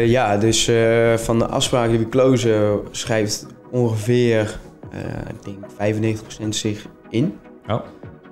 [0.00, 4.58] Uh, ja, dus uh, van de afspraken die we closen schrijft ongeveer,
[4.94, 5.42] uh, ik
[5.78, 7.38] denk 95% zich in.
[7.66, 7.80] Oh.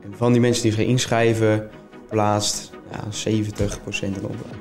[0.03, 1.69] En van die mensen die zich inschrijven,
[2.09, 3.47] plaatst ja, 70%
[4.01, 4.55] een opdracht.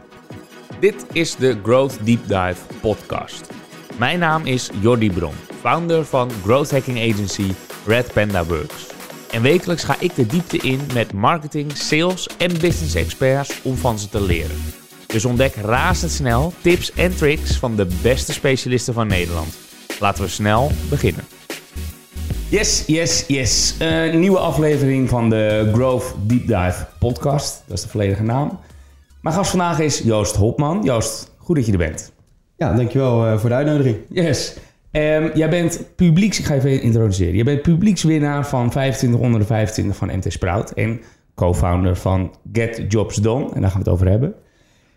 [0.79, 3.49] Dit is de Growth Deep Dive podcast.
[3.97, 7.51] Mijn naam is Jordi Bron, founder van growth hacking agency
[7.85, 8.87] Red Panda Works.
[9.31, 13.99] En wekelijks ga ik de diepte in met marketing, sales en business experts om van
[13.99, 14.82] ze te leren.
[15.13, 19.57] Dus ontdek razendsnel tips en tricks van de beste specialisten van Nederland.
[19.99, 21.23] Laten we snel beginnen.
[22.49, 23.75] Yes, yes, yes.
[23.79, 27.63] Een nieuwe aflevering van de Growth Deep Dive podcast.
[27.67, 28.59] Dat is de volledige naam.
[29.21, 30.83] Mijn gast vandaag is Joost Hopman.
[30.83, 32.11] Joost, goed dat je er bent.
[32.57, 33.97] Ja, dankjewel uh, voor de uitnodiging.
[34.09, 34.55] Yes.
[34.91, 37.35] Um, jij bent publieks, ik ga even introduceren.
[37.35, 41.01] Je bent publiekswinnaar van 25 onder de 25 van MT Sprout en
[41.35, 43.53] co-founder van Get Jobs Done.
[43.53, 44.35] En daar gaan we het over hebben.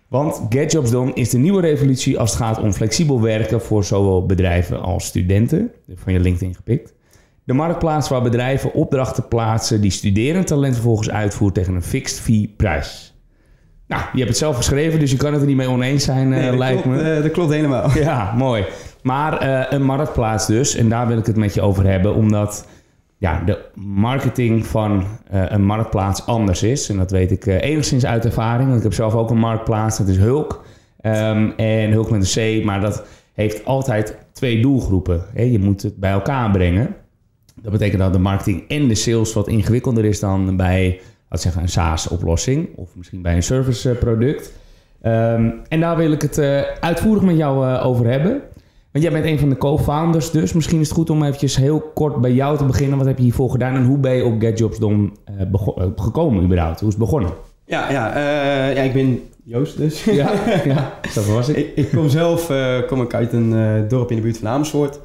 [0.09, 3.85] Want Get Jobs Done is de nieuwe revolutie als het gaat om flexibel werken voor
[3.85, 5.71] zowel bedrijven als studenten.
[5.95, 6.95] Van je LinkedIn gepikt.
[7.45, 12.55] De marktplaats waar bedrijven opdrachten plaatsen die studerend talent vervolgens uitvoert tegen een fixed fee
[12.57, 13.15] prijs.
[13.87, 16.29] Nou, je hebt het zelf geschreven, dus je kan het er niet mee oneens zijn,
[16.29, 17.17] nee, uh, lijkt klopt, me.
[17.17, 17.91] Uh, dat klopt helemaal.
[17.99, 18.65] Ja, mooi.
[19.03, 22.67] Maar uh, een marktplaats dus, en daar wil ik het met je over hebben, omdat
[23.19, 26.89] ja, de marketing van uh, een marktplaats anders is.
[26.89, 29.99] En dat weet ik uh, enigszins uit ervaring, want ik heb zelf ook een marktplaats,
[29.99, 30.65] dat is Hulk.
[31.03, 35.23] Um, en Hulk met een C, maar dat heeft altijd twee doelgroepen.
[35.35, 35.43] Hè?
[35.43, 36.97] Je moet het bij elkaar brengen.
[37.63, 41.63] Dat betekent dat de marketing en de sales wat ingewikkelder is dan bij laat zeggen,
[41.63, 44.53] een SaaS-oplossing of misschien bij een serviceproduct.
[45.03, 46.39] Um, en daar wil ik het
[46.81, 48.43] uitvoerig met jou over hebben.
[48.97, 51.81] Want jij bent een van de co-founders, dus misschien is het goed om eventjes heel
[51.81, 52.99] kort bij jou te beginnen.
[52.99, 56.81] Wat heb je hiervoor gedaan en hoe ben je op GetJobsDom uh, gekomen überhaupt?
[56.81, 57.31] Hoe is het begonnen?
[57.65, 58.19] Ja, ja,
[58.71, 60.05] ja ik ben Joost dus.
[60.05, 60.33] Ja,
[60.65, 61.57] ja dat was ik.
[61.57, 62.53] ik, ik kom zelf
[62.87, 65.01] kom ik uit een dorp in de buurt van Amersfoort.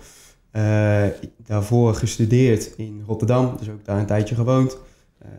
[1.46, 4.78] daarvoor gestudeerd in Rotterdam, dus ook daar een tijdje gewoond.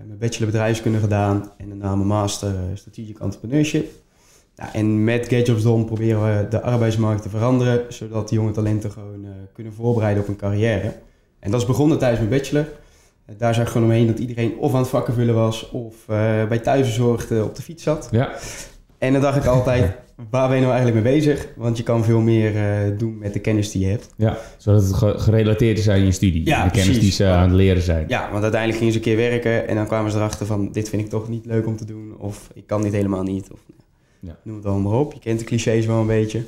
[0.07, 3.91] Mijn bachelor bedrijfskunde gedaan en daarna mijn master strategic entrepreneurship.
[4.62, 9.25] Ja, en met GetJobsDom proberen we de arbeidsmarkt te veranderen, zodat de jonge talenten gewoon
[9.25, 10.93] uh, kunnen voorbereiden op een carrière.
[11.39, 12.67] En dat is begonnen tijdens mijn bachelor.
[13.37, 15.95] daar zag ik gewoon omheen dat iedereen of aan het vakken vullen was of
[16.49, 18.09] bij thuisbezorgd op de fiets zat.
[18.11, 18.31] Ja.
[18.99, 19.93] En dan dacht ik altijd,
[20.31, 21.49] waar ben je nou eigenlijk mee bezig?
[21.56, 24.09] Want je kan veel meer uh, doen met de kennis die je hebt.
[24.17, 26.47] Ja, zodat het ge gerelateerd is aan je studie.
[26.47, 28.05] Ja, de kennis die ze aan het leren zijn.
[28.09, 30.73] Ja, want uiteindelijk gingen ze een keer werken en dan kwamen ze erachter van...
[30.73, 33.50] dit vind ik toch niet leuk om te doen of ik kan dit helemaal niet.
[33.53, 33.59] Of,
[34.22, 34.38] ja.
[34.43, 35.12] Noem het allemaal maar op.
[35.12, 36.43] Je kent de clichés wel een beetje.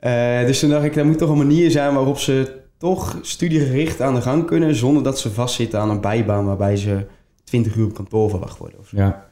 [0.00, 0.40] Ja.
[0.40, 4.00] Uh, dus toen dacht ik, er moet toch een manier zijn waarop ze toch studiegericht
[4.00, 4.74] aan de gang kunnen...
[4.74, 7.06] zonder dat ze vastzitten aan een bijbaan waarbij ze
[7.44, 8.78] 20 uur op kantoor verwacht worden.
[8.78, 8.96] Of zo.
[8.96, 9.26] Ja.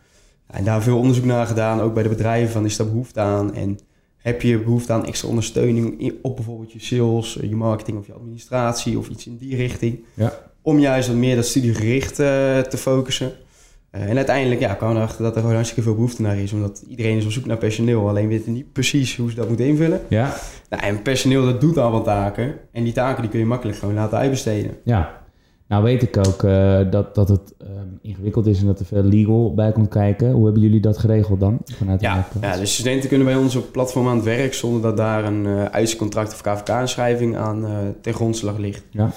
[0.47, 3.55] En daar veel onderzoek naar gedaan, ook bij de bedrijven, van is daar behoefte aan?
[3.55, 3.79] En
[4.17, 8.99] heb je behoefte aan extra ondersteuning op bijvoorbeeld je sales, je marketing of je administratie
[8.99, 10.05] of iets in die richting?
[10.15, 10.39] Ja.
[10.63, 13.33] Om juist wat meer dat studiegericht uh, te focussen.
[13.95, 16.85] Uh, en uiteindelijk ja, kwam erachter dat er gewoon hartstikke veel behoefte naar is, omdat
[16.89, 20.01] iedereen is op zoek naar personeel, alleen weten niet precies hoe ze dat moeten invullen.
[20.09, 20.35] Ja.
[20.71, 23.79] Nou, en personeel dat doet al wat taken en die taken die kun je makkelijk
[23.79, 24.77] gewoon laten uitbesteden.
[24.85, 25.21] Ja.
[25.69, 27.69] Nou weet ik ook uh, dat, dat het uh,
[28.03, 30.31] ingewikkeld is en dat er veel legal bij komt kijken.
[30.33, 31.59] Hoe hebben jullie dat geregeld dan?
[31.65, 34.83] Vanuit de ja, ja, de studenten kunnen bij ons op platform aan het werk zonder
[34.83, 37.67] dat daar een uh, of KVK-inschrijving aan
[38.01, 38.85] ten grondslag ligt.
[38.91, 39.13] Ja.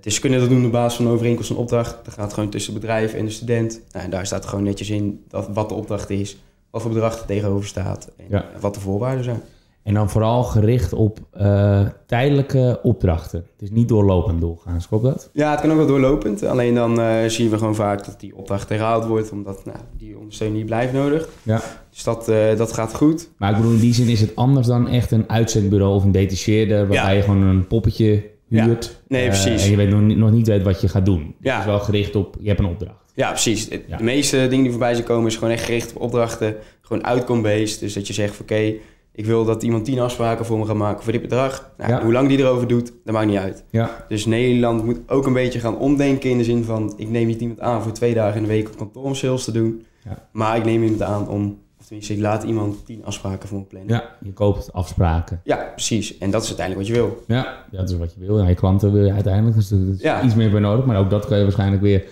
[0.00, 1.98] Dus ze kunnen dat doen op basis van een overeenkomst en opdracht.
[2.04, 3.80] Dat gaat gewoon tussen het bedrijf en de student.
[3.92, 6.36] Nou, en daar staat gewoon netjes in dat, wat de opdracht is,
[6.70, 8.44] wat voor bedrag er tegenover staat en Ja.
[8.60, 9.40] wat de voorwaarden zijn.
[9.82, 13.38] En dan vooral gericht op uh, tijdelijke opdrachten.
[13.52, 15.30] Het is niet doorlopend doorgaans, klopt dat?
[15.32, 16.42] Ja, het kan ook wel doorlopend.
[16.42, 20.18] Alleen dan uh, zien we gewoon vaak dat die opdracht herhaald wordt, omdat nou, die
[20.18, 21.28] ondersteuning die blijft nodig.
[21.42, 21.60] Ja.
[21.90, 23.28] Dus dat, uh, dat gaat goed.
[23.36, 26.12] Maar ik bedoel, in die zin is het anders dan echt een uitzendbureau of een
[26.12, 26.78] detacheerder...
[26.78, 27.10] waarbij Ja.
[27.10, 29.02] je gewoon een poppetje huurt.
[29.08, 29.64] Nee, eh, precies.
[29.64, 31.34] en je weet nog, niet- nog niet weet wat je gaat doen.
[31.40, 31.52] Ja.
[31.52, 33.04] Het is wel gericht op, je hebt een opdracht.
[33.14, 33.68] Ja, precies.
[33.68, 33.98] De, Ja.
[34.00, 36.56] meeste dingen die voorbij zijn komen is gewoon echt gericht op opdrachten.
[36.80, 37.80] Gewoon outcome-based.
[37.80, 38.72] Dus dat je zegt, oké,
[39.12, 41.70] ik wil dat iemand tien afspraken voor me gaat maken voor dit bedrag.
[41.78, 42.02] Nou, Ja.
[42.02, 43.64] Hoe lang die erover doet, dat maakt niet uit.
[43.70, 44.04] Ja.
[44.08, 46.94] Dus Nederland moet ook een beetje gaan omdenken in de zin van...
[46.96, 49.44] ik neem niet iemand aan voor twee dagen in de week op kantoor om sales
[49.44, 49.84] te doen.
[50.04, 50.28] Ja.
[50.32, 51.58] Maar ik neem iemand aan om...
[51.86, 53.94] tenminste, ik laat iemand tien afspraken voor me plannen.
[53.94, 55.40] ja, je koopt afspraken.
[55.44, 56.18] Ja, precies.
[56.18, 57.24] En dat is uiteindelijk wat je wil.
[57.26, 58.38] Ja, dat is wat je wil.
[58.38, 59.56] Ja, je klanten wil je uiteindelijk.
[59.56, 60.22] Dus er is Ja.
[60.22, 60.84] iets meer bij nodig.
[60.84, 62.04] Maar ook dat kan je waarschijnlijk weer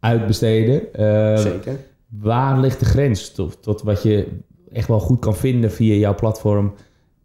[0.00, 0.94] uitbesteden.
[0.94, 1.76] Eh, Zeker.
[2.08, 4.28] Waar ligt de grens tot, tot wat je
[4.72, 6.74] echt wel goed kan vinden via jouw platform?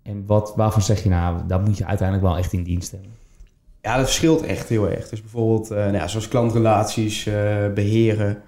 [0.03, 3.09] En wat, waarvan zeg je nou, daar moet je uiteindelijk wel echt in dienst hebben?
[3.81, 5.09] Ja, dat verschilt echt heel erg.
[5.09, 7.33] Dus bijvoorbeeld, eh, nou ja, zoals klantrelaties eh,
[7.73, 8.41] beheren.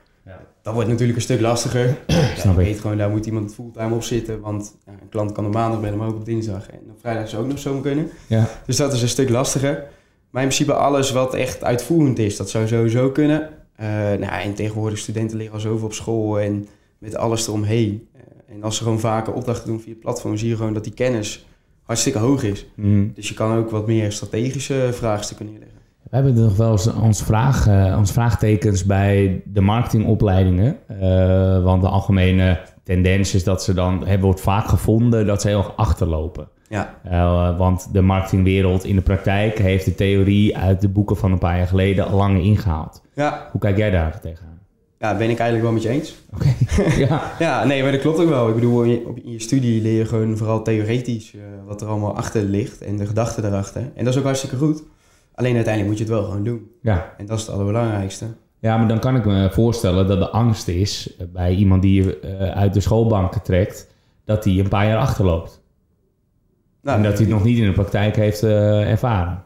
[0.62, 1.98] Dat wordt natuurlijk een stuk lastiger.
[2.38, 2.66] Snap ik.
[2.66, 4.40] weet gewoon, daar moet iemand fulltime op zitten.
[4.40, 6.70] Want ja, een klant kan op maandag bellen, maar ook op dinsdag.
[6.70, 8.10] En op vrijdag zou ook nog zo kunnen.
[8.28, 8.50] Ja.
[8.66, 9.74] Dus dat is een stuk lastiger.
[10.30, 13.50] Maar in principe alles wat echt uitvoerend is, dat zou sowieso kunnen.
[13.76, 16.68] Eh, nou, ja, en tegenwoordig studenten liggen al zoveel op school en
[16.98, 18.08] met alles eromheen.
[18.14, 18.22] Eh,
[18.56, 20.94] en als ze gewoon vaker opdrachten doen via het platform, zie je gewoon dat die
[20.94, 21.46] kennis
[21.84, 22.66] hartstikke hoog is.
[22.76, 23.08] Mhm.
[23.14, 25.81] Dus je kan ook wat meer strategische vraagstukken neerleggen.
[26.12, 30.78] We hebben nog wel eens ons, vraag, eh, ons vraagtekens bij de marketingopleidingen.
[30.88, 35.48] Eh, want de algemene tendens is dat ze dan, hebben wordt vaak gevonden, dat ze
[35.48, 36.48] heel erg achterlopen.
[36.70, 41.32] Ja, Eh, want de marketingwereld in de praktijk heeft de theorie uit de boeken van
[41.32, 43.02] een paar jaar geleden al lang ingehaald.
[43.14, 44.60] ja, Hoe kijk jij daar tegenaan?
[45.00, 46.16] ja ben ik eigenlijk wel met je eens.
[46.34, 46.48] Oké.
[47.08, 47.22] ja.
[47.40, 48.48] Ja, nee, maar dat klopt ook wel.
[48.50, 51.34] Ik bedoel, in je, op, in je studie leer je gewoon vooral theoretisch
[51.68, 53.82] wat er allemaal achter ligt en de gedachten daarachter.
[53.96, 54.84] En dat is ook hartstikke goed.
[55.34, 56.72] Alleen uiteindelijk moet je het wel gewoon doen.
[56.82, 57.14] ja.
[57.18, 58.26] En dat is het allerbelangrijkste.
[58.60, 62.04] Ja, maar dan kan ik me voorstellen dat de angst is eh, bij iemand die
[62.04, 63.88] je eh, uit de schoolbanken trekt,
[64.26, 65.62] dat hij een paar jaar achterloopt.
[66.82, 69.44] Nou, en dat hij het nog niet in de praktijk heeft eh, ervaren.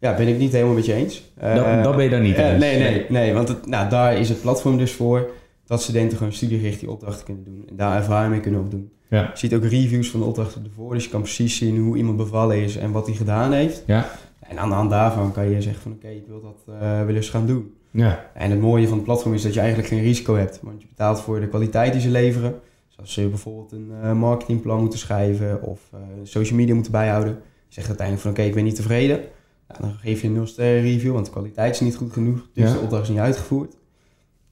[0.00, 1.22] Ja, ben ik niet helemaal met je eens.
[1.40, 2.60] Dat, dat ben je daar niet eens.
[2.60, 5.30] nee, nee, nee, want het, nou, daar is het platform dus voor
[5.66, 7.64] dat studenten gewoon studiegericht die opdrachten kunnen doen.
[7.68, 8.92] En daar ervaring mee kunnen opdoen.
[9.08, 9.22] Ja.
[9.22, 12.16] Je ziet ook reviews van de opdrachten ervoor, dus je kan precies zien hoe iemand
[12.16, 13.82] bevallen is en wat hij gedaan heeft.
[13.86, 14.10] Ja.
[14.48, 17.16] En aan de hand daarvan kan je zeggen van oké, ik wil dat eh willen
[17.16, 17.74] eens gaan doen.
[17.90, 18.30] Ja.
[18.34, 20.60] En het mooie van het platform is dat je eigenlijk geen risico hebt.
[20.62, 22.60] Want je betaalt voor de kwaliteit die ze leveren.
[22.88, 27.32] Dus als ze bijvoorbeeld een eh, marketingplan moeten schrijven of eh, social media moeten bijhouden.
[27.68, 29.20] Je zegt uiteindelijk van oké, ik ben niet tevreden.
[29.68, 32.48] Nou, dan geef je een 0 sterren review, want de kwaliteit is niet goed genoeg.
[32.54, 32.72] Dus Ja.
[32.72, 33.76] de opdracht is niet uitgevoerd.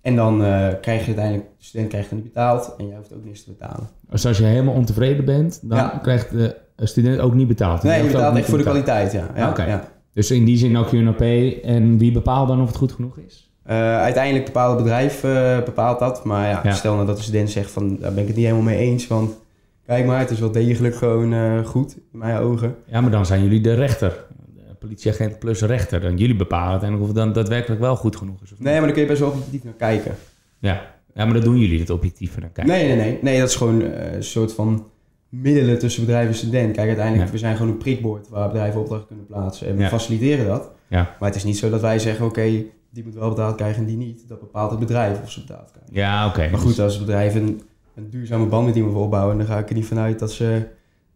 [0.01, 3.13] En dan eh, krijg je uiteindelijk, de student krijgt dan niet betaald en jij hoeft
[3.15, 3.89] ook niks te betalen.
[4.11, 5.99] Dus als je helemaal ontevreden bent, dan Ja.
[6.03, 7.83] krijgt de student ook niet betaald.
[7.83, 9.31] Nee, je betaalt niet echt voor de kwaliteit, ja.
[9.57, 9.89] ja.
[10.13, 11.21] Dus in die zin ook QNOP.
[11.65, 13.51] En wie bepaalt dan of het goed genoeg is?
[13.63, 16.25] Eh, uiteindelijk bepaalt het bedrijf eh, bepaalt dat.
[16.25, 16.73] Maar ja, Ja.
[16.73, 19.07] stel nou dat de student zegt van daar ben ik het niet helemaal mee eens.
[19.07, 19.39] Want
[19.87, 22.75] kijk maar, het is wel degelijk gewoon eh, goed in mijn ogen.
[22.87, 24.25] Ja, maar dan zijn jullie de rechter.
[24.55, 26.01] De politieagent plus rechter.
[26.01, 28.53] Dan jullie bepalen uiteindelijk of het dan daadwerkelijk wel goed genoeg is.
[28.53, 28.67] Of niet.
[28.69, 30.15] Nee, maar dan kun je best wel objectief naar kijken.
[30.59, 30.81] Ja.
[31.15, 32.73] ja, maar dat doen jullie, het objectieve naar kijken.
[32.75, 33.19] Nee, nee, nee.
[33.23, 34.87] Nee, dat is gewoon een soort van
[35.29, 36.73] middelen tussen bedrijf en student.
[36.75, 37.33] Kijk, uiteindelijk, Ja.
[37.33, 39.67] we zijn gewoon een prikbord waar bedrijven opdrachten kunnen plaatsen.
[39.69, 39.89] En we Ja.
[39.89, 40.71] faciliteren dat.
[40.89, 41.17] Ja.
[41.21, 42.43] Maar het is niet zo dat wij zeggen, oké,
[42.91, 44.29] die moet wel betaald krijgen en die niet.
[44.29, 45.95] Dat bepaalt het bedrijf of ze betaald krijgen.
[45.95, 46.49] Ja, oké.
[46.51, 47.61] Maar goed, als het bedrijf een,
[47.95, 50.63] een duurzame band met iemand wil opbouwen, dan ga ik er niet vanuit dat ze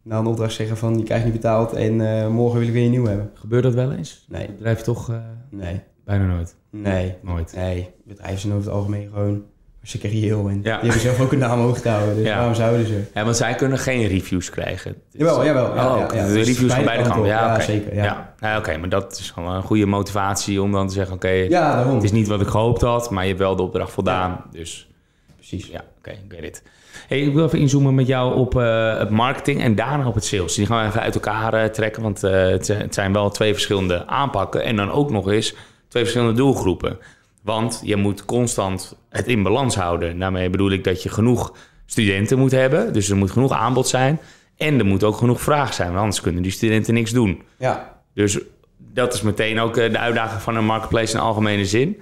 [0.03, 2.85] na een opdracht zeggen van je krijgt niet betaald en eh, morgen wil ik weer
[2.85, 3.31] een nieuw hebben.
[3.35, 4.25] Gebeurt dat wel eens?
[4.29, 4.43] Nee.
[4.47, 5.17] Het bedrijf toch eh,
[5.51, 6.56] Nee, bijna nooit.
[6.71, 7.53] nee, Nooit.
[7.56, 7.89] nee.
[8.05, 9.43] Bedrijven zijn over het algemeen gewoon
[9.82, 10.61] reëel en Ja.
[10.62, 12.37] die hebben zelf ook een naam hoog te houden, dus Ja.
[12.37, 13.03] waarom zouden ze?
[13.15, 14.93] Ja, want zij kunnen geen reviews krijgen.
[14.93, 15.75] Dus- Jawel, jawel.
[15.75, 17.27] Ja, oh, ja, de Dus reviews van beide kanten.
[17.27, 18.35] Ja, zeker, ja.
[18.59, 22.12] Oké, maar dat is gewoon een goede motivatie om dan te zeggen: oké, het is
[22.12, 24.44] niet wat ik gehoopt had, maar je hebt wel de opdracht voldaan.
[24.53, 24.88] Dus
[25.37, 25.67] Precies.
[25.67, 26.62] ja, oké, ik weet het.
[27.09, 30.25] Hey, ik wil even inzoomen met jou op eh, het marketing en daarna op het
[30.25, 30.55] sales.
[30.55, 34.06] Die gaan we even uit elkaar eh, trekken, want eh, het zijn wel twee verschillende
[34.06, 34.65] aanpakken.
[34.65, 35.55] En dan ook nog eens
[35.88, 36.99] twee verschillende doelgroepen.
[37.43, 40.19] Want je moet constant het in balans houden.
[40.19, 41.57] Daarmee bedoel ik dat je genoeg
[41.87, 42.93] studenten moet hebben.
[42.93, 44.21] Dus er moet genoeg aanbod zijn.
[44.57, 47.43] En er moet ook genoeg vraag zijn, want anders kunnen die studenten niks doen.
[47.59, 48.01] Ja.
[48.15, 48.39] Dus
[48.79, 52.01] dat is meteen ook eh, de uitdaging van een marketplace in algemene zin.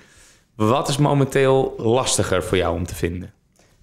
[0.55, 3.33] Wat is momenteel lastiger voor jou om te vinden?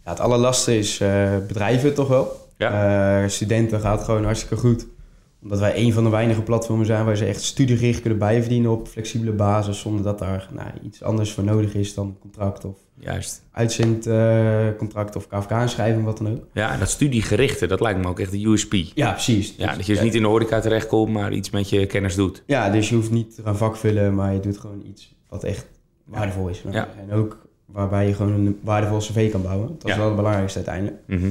[0.05, 2.49] ja, het allerlastigste is eh, bedrijven toch wel.
[2.57, 4.85] Eh, studenten gaat gewoon hartstikke goed.
[5.45, 8.87] Omdat wij een van de weinige platformen zijn waar ze echt studiegericht kunnen bijverdienen op
[8.87, 9.79] flexibele basis.
[9.79, 13.43] Zonder dat daar nou, iets anders voor nodig is dan een contract of Juist.
[13.51, 16.43] uitzendcontract of KVK-inschrijving, wat dan ook.
[16.53, 18.73] Ja, en dat studiegerichte, dat lijkt me ook echt de USP.
[18.73, 19.53] Ja, precies.
[19.57, 22.43] Ja, dat je dus niet in de horeca terechtkomt, maar iets met je kennis doet.
[22.45, 25.65] Ja, dus je hoeft niet te gaan vakvullen, maar je doet gewoon iets wat echt
[26.05, 26.63] waardevol is.
[26.71, 26.87] Ja.
[27.09, 29.67] En ook waarbij je gewoon een waardevol cv kan bouwen.
[29.67, 29.97] Dat is Ja.
[29.97, 30.97] wel het belangrijkste uiteindelijk.
[31.07, 31.29] Mhm.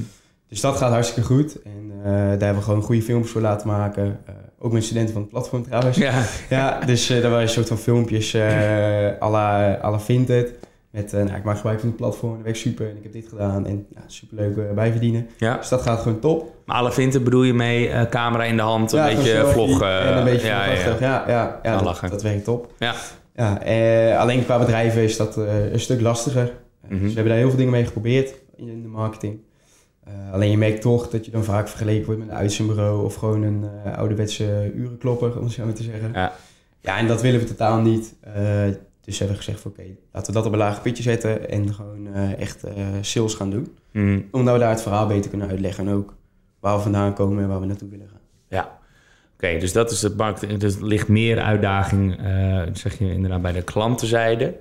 [0.55, 1.63] Dus dat gaat hartstikke goed.
[1.63, 4.21] En eh, daar hebben we gewoon goede filmpjes voor laten maken.
[4.27, 5.97] Eh, ook met studenten van het platform trouwens.
[5.97, 8.35] Ja, Ja, dus eh daar waren een soort van filmpjes
[9.23, 10.53] à la, à la Vinted.
[10.91, 13.29] Met, nou, ik maak gebruik van het platform, dat werkt super en ik heb dit
[13.29, 13.67] gedaan.
[13.67, 15.29] En ja, superleuk bijverdienen.
[15.37, 15.57] ja.
[15.57, 16.53] Dus dat gaat gewoon top.
[16.67, 19.83] Maar alle vinten bedoel je mee, camera in de hand, een beetje vlog.
[19.83, 20.65] en een beetje ja,
[21.01, 21.79] ja, ja.
[22.09, 22.73] Dat, werkt top.
[22.79, 22.95] Ja.
[23.35, 26.43] Ja, alleen qua bedrijven is dat een stuk lastiger.
[26.43, 26.93] Eh, Mhm.
[26.93, 29.39] Dus we hebben daar heel veel dingen mee geprobeerd in de marketing.
[30.05, 33.15] Eh, alleen je merkt toch dat je dan vaak vergeleken wordt met een uitzendbureau of
[33.15, 36.11] gewoon een eh, ouderwetse urenklopper, om het zo maar te zeggen.
[36.13, 36.33] Ja.
[36.81, 38.15] Ja, en dat willen we totaal niet.
[38.21, 38.35] Eh,
[39.01, 39.83] dus hebben we gezegd oké,
[40.13, 42.65] laten we dat op een laag pitje zetten en gewoon echt
[43.01, 43.77] sales gaan doen.
[43.93, 44.21] Mhm.
[44.31, 46.15] Omdat we daar het verhaal beter kunnen uitleggen en ook
[46.61, 48.21] waar we vandaan komen en waar we naartoe willen gaan.
[48.49, 48.79] Ja.
[49.35, 50.61] Oké, dus dat is het marketing.
[50.61, 52.19] Dus er ligt meer uitdaging,
[52.73, 54.55] zeg je inderdaad, bij de klantenzijde.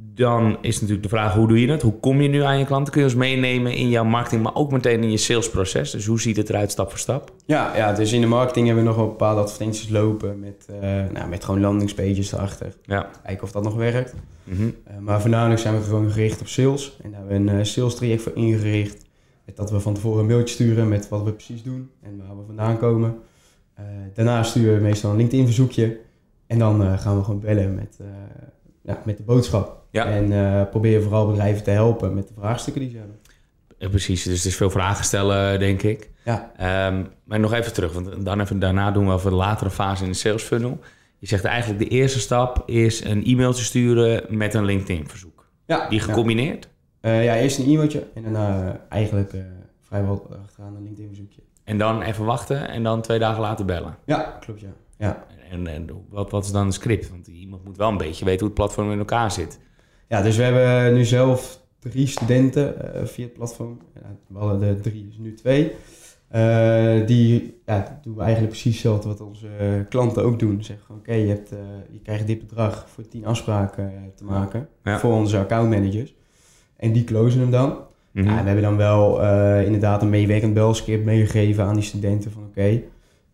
[0.00, 1.82] Dan is natuurlijk de vraag, hoe doe je dat?
[1.82, 2.92] Hoe kom je nu aan je klanten?
[2.92, 5.90] Kun je ons meenemen in jouw marketing, maar ook meteen in je salesproces?
[5.90, 7.32] Dus hoe ziet het eruit stap voor stap?
[7.46, 10.80] Ja, ja, dus in de marketing hebben we nog wel bepaalde advertenties lopen met, uh,
[11.12, 12.74] nou, met gewoon landingspages erachter.
[12.82, 13.10] Ja.
[13.24, 14.14] Kijken of dat nog werkt.
[14.44, 14.62] Mhm.
[14.62, 16.96] Uh, maar voornamelijk zijn we gewoon gericht op sales.
[17.02, 19.04] En daar hebben we een uh, sales traject voor ingericht.
[19.44, 22.36] Met dat we van tevoren een mailtje sturen met wat we precies doen en waar
[22.36, 23.14] we vandaan komen.
[24.14, 25.98] daarna sturen we meestal een LinkedIn verzoekje.
[26.46, 27.98] En dan gaan we gewoon bellen met,
[28.88, 29.82] ja, met de boodschap.
[29.90, 30.06] Ja.
[30.06, 33.16] En uh, probeer vooral bedrijven te helpen met de vraagstukken die ze hebben.
[33.78, 36.10] Ja, precies, dus het is veel vragen stellen, denk ik.
[36.24, 36.52] Ja.
[36.88, 40.04] Um, maar nog even terug, want dan even, daarna doen we over de latere fase
[40.04, 40.78] in de sales funnel.
[41.18, 45.48] Je zegt eigenlijk de eerste stap is een e-mailtje sturen met een LinkedIn-verzoek.
[45.66, 45.88] Ja.
[45.88, 46.68] Die gecombineerd?
[47.00, 49.34] Ja, uh, ja eerst een e-mailtje en daarna uh, eigenlijk
[49.82, 51.40] vrijwel achteraan een LinkedIn-verzoekje.
[51.64, 53.96] En dan even wachten en dan twee dagen later bellen?
[54.04, 54.68] Ja, klopt ja.
[54.98, 55.26] Ja.
[55.50, 57.10] En, en wat, wat is dan een script?
[57.10, 59.58] Want iemand moet wel een beetje weten hoe het platform in elkaar zit.
[60.08, 63.78] Ja, dus we hebben nu zelf drie studenten uh, via het platform.
[64.26, 65.72] We hadden er drie, dus nu twee.
[66.34, 70.64] Uh, die ja, doen we eigenlijk precies hetzelfde wat onze uh, klanten ook doen.
[70.64, 71.48] Zeggen oké, okay, je, hebt,
[71.90, 74.98] je krijgt dit bedrag voor tien afspraken te maken Ja.
[74.98, 76.14] voor onze accountmanagers.
[76.76, 77.78] En die closen hem dan.
[78.12, 79.22] Ja, we hebben dan wel
[79.60, 82.82] inderdaad een meewerkend belscript meegegeven aan die studenten van oké,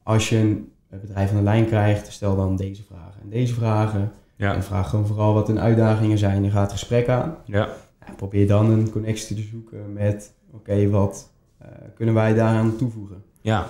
[0.03, 4.13] als je een bedrijf aan de lijn krijgt, stel dan deze vragen en deze vragen.
[4.37, 4.55] Ja.
[4.55, 7.37] En vraag gewoon vooral wat hun uitdagingen zijn en ga het gesprek aan.
[7.45, 7.69] Ja.
[8.07, 11.31] Ja, probeer dan een connectie te zoeken met, oké, wat
[11.63, 13.23] uh, kunnen wij daaraan toevoegen?
[13.41, 13.67] Ja.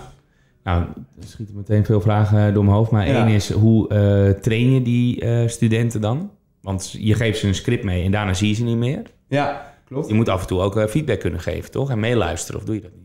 [0.62, 0.83] Nou,
[1.21, 2.90] er schieten meteen veel vragen door mijn hoofd.
[2.90, 3.26] Maar Ja.
[3.26, 6.31] één is, hoe uh, train je die uh, studenten dan?
[6.61, 9.02] Want je geeft ze een script mee en daarna zie je ze niet meer.
[9.28, 10.09] Ja, klopt.
[10.09, 11.90] Je moet af en toe ook feedback kunnen geven, toch?
[11.90, 13.02] En meeluisteren, of doe je dat niet?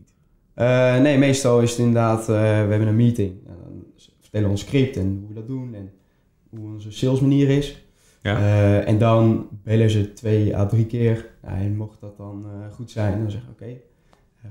[1.02, 3.32] Nee, meestal is het inderdaad, we hebben een meeting.
[4.30, 5.90] Vertellen ons script en hoe we dat doen en
[6.50, 7.84] hoe onze salesmanier is.
[8.22, 8.38] Ja.
[8.38, 11.26] Uh, en dan bellen ze twee à drie keer.
[11.42, 13.80] En mocht dat dan uh, goed zijn, dan zeggen we oké, okay,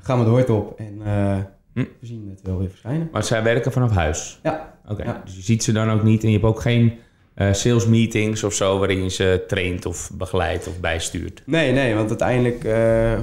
[0.01, 1.37] gaan we de hort op en uh,
[1.73, 1.85] Hm.
[1.99, 3.09] we zien het wel weer verschijnen.
[3.11, 4.39] Maar zij werken vanaf huis?
[4.43, 4.79] Ja.
[4.87, 5.21] Oké, Ja.
[5.25, 6.93] dus je ziet ze dan ook niet en je hebt ook geen
[7.51, 11.41] sales meetings of zo waarin je ze traint of begeleidt of bijstuurt?
[11.45, 12.67] Nee, nee, want uiteindelijk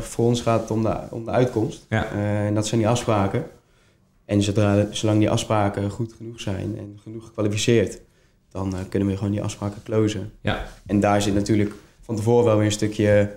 [0.03, 1.87] voor ons gaat het om de, om de uitkomst.
[1.89, 2.07] Ja.
[2.13, 3.45] En dat zijn die afspraken.
[4.27, 8.01] En zodra, zolang die afspraken goed genoeg zijn en genoeg gekwalificeerd,
[8.51, 10.33] dan uh, kunnen we gewoon die afspraken closen.
[10.41, 10.67] Ja.
[10.87, 13.37] En daar zit natuurlijk van tevoren wel weer een stukje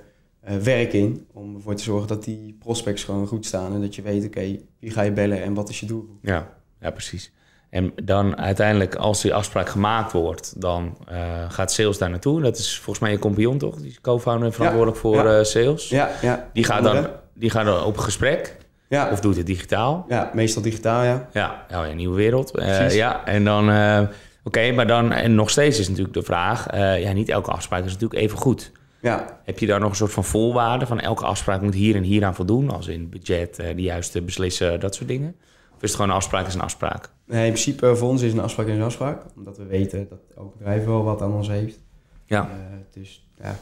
[0.50, 3.96] uh, werk in om ervoor te zorgen dat die prospects gewoon goed staan en dat
[3.96, 6.18] je weet, oké, okay, wie ga je bellen en wat is je doel?
[6.22, 7.32] Ja, ja, precies.
[7.70, 12.42] En dan uiteindelijk, als die afspraak gemaakt wordt, dan uh, gaat sales daar naartoe.
[12.42, 13.76] Dat is volgens mij je compagnon, toch?
[13.76, 15.44] Die is co-founder en verantwoordelijk ja, voor ja.
[15.44, 15.90] Sales.
[15.90, 16.50] Ja, ja.
[16.54, 18.58] Die gaat, dan, die gaat dan op gesprek.
[18.90, 19.12] Ja.
[19.12, 20.06] Of doet het digitaal.
[20.08, 21.28] Ja, meestal digitaal, ja.
[21.34, 22.60] Ja, ja een nieuwe wereld.
[22.60, 23.70] Uh, ja, en dan...
[23.70, 24.10] uh, Oké,
[24.44, 25.12] okay, maar dan...
[25.12, 26.74] En nog steeds is natuurlijk de vraag...
[26.74, 28.72] Uh, ja, niet elke afspraak is natuurlijk even goed.
[29.02, 29.40] Ja.
[29.44, 31.00] Heb je daar nog een soort van voorwaarden van...
[31.00, 32.70] elke afspraak moet hier en hier aan voldoen?
[32.70, 35.36] Als in budget, de juiste beslissen, dat soort dingen?
[35.76, 37.10] Of is het gewoon een afspraak is een afspraak?
[37.26, 39.22] Nee, in principe voor ons is een afspraak een afspraak.
[39.36, 41.80] Omdat we weten dat elk bedrijf wel wat aan ons heeft.
[42.26, 42.50] Ja.
[42.94, 43.56] Dus ja,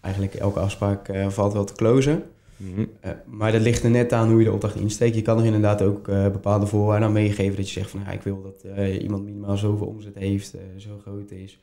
[0.00, 2.22] eigenlijk elke afspraak valt wel te closen.
[2.64, 2.88] Mm -hmm.
[3.04, 5.14] uh, maar dat ligt er net aan hoe je de opdracht insteekt.
[5.14, 7.56] Je kan er inderdaad ook uh, bepaalde voorwaarden aan meegeven.
[7.56, 10.98] Dat je zegt van ja, ik wil dat uh, iemand minimaal zoveel omzet heeft, zo
[11.02, 11.58] groot is.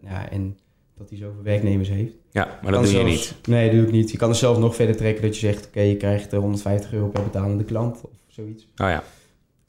[0.00, 0.58] ja, en
[0.96, 2.14] dat hij zoveel werknemers heeft.
[2.30, 3.46] Ja, maar dat doe zelfs, je niet.
[3.48, 4.10] Nee, dat doe ik niet.
[4.10, 5.58] Je kan er zelf nog verder trekken dat je zegt...
[5.58, 8.64] oké, okay, je krijgt 150 euro per betalende klant of zoiets.
[8.64, 9.02] Oh ja.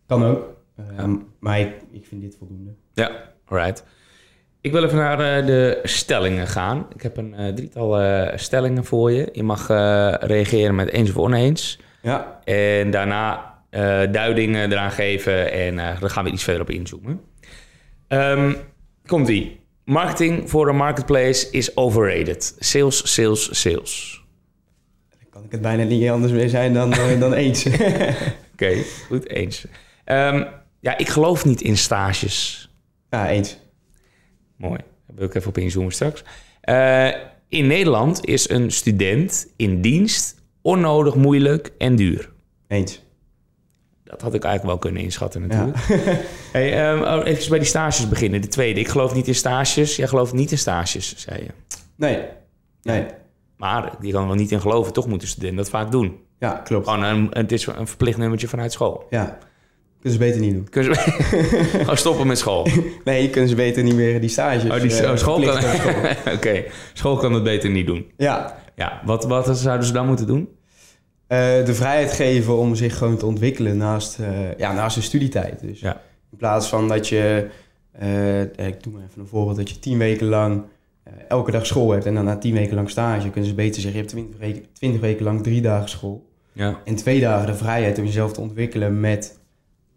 [0.05, 0.53] Kan ook.
[0.97, 1.19] Ja.
[1.39, 2.73] Maar ik, ik vind dit voldoende.
[2.93, 3.83] Ja, alright.
[4.65, 6.87] Ik wil even naar uh, de stellingen gaan.
[6.95, 9.29] Ik heb een uh, drietal uh, stellingen voor je.
[9.31, 9.67] Je mag
[10.19, 11.79] reageren met eens of oneens.
[12.01, 12.39] Ja.
[12.43, 13.53] En daarna
[14.11, 17.21] duidingen eraan geven en dan gaan we iets verder op inzoomen.
[18.07, 18.55] Um,
[19.05, 19.59] Komt-ie.
[19.83, 22.55] Marketing voor een marketplace is overrated.
[22.59, 24.23] Sales, sales, sales.
[25.09, 27.65] Dan kan ik het bijna niet anders meer zijn dan, dan eens.
[27.65, 29.65] Oké, okay, goed, eens.
[30.05, 30.47] Um,
[30.79, 32.69] ja, ik geloof niet in stages.
[33.09, 33.63] Ja, eens.
[34.57, 34.77] Mooi.
[35.07, 36.23] Daar wil ik even op inzoomen straks.
[36.63, 37.07] Uh,
[37.49, 42.31] in Nederland is een student in dienst onnodig moeilijk en duur.
[42.67, 43.03] Eens.
[44.03, 45.77] Dat had ik eigenlijk wel kunnen inschatten natuurlijk.
[45.87, 45.95] Ja.
[46.53, 48.41] hey, um, even bij die stages beginnen.
[48.41, 48.79] De tweede.
[48.79, 49.95] Ik geloof niet in stages.
[49.95, 51.49] Jij gelooft niet in stages, zei je.
[51.95, 52.25] Nee.
[52.81, 53.05] Nee.
[53.57, 54.93] Maar die kan wel niet in geloven.
[54.93, 56.19] Toch moet de student dat vaak doen.
[56.39, 56.87] Ja, klopt.
[56.87, 59.05] Gewoon een, het is een verplicht nummertje vanuit school.
[59.09, 59.37] Ja.
[60.05, 60.69] Kunnen ze beter niet doen.
[60.69, 62.67] Kunnen ze oh, stoppen met school?
[63.03, 64.71] Nee, kunnen ze beter niet meer die stages.
[64.71, 65.55] Oh, die, uh, oh, school kan...
[65.55, 66.65] Oké, okay.
[66.93, 68.11] school kan het beter niet doen.
[68.17, 68.57] Ja.
[68.75, 70.39] Ja, wat, wat zouden ze dan moeten doen?
[70.39, 75.59] Uh, de vrijheid geven om zich gewoon te ontwikkelen naast, uh, ja, naast de studietijd.
[75.61, 76.01] Dus ja.
[76.31, 77.47] in plaats van dat je,
[78.01, 80.63] uh, ik doe maar even een voorbeeld, dat je tien weken lang
[81.03, 83.81] eh, elke dag school hebt en dan na tien weken lang stage, kunnen ze beter
[83.81, 86.25] zeggen, je hebt twintig weken, 20 weken lang drie dagen school.
[86.53, 86.79] Ja.
[86.85, 89.43] En twee dagen de vrijheid om jezelf te ontwikkelen met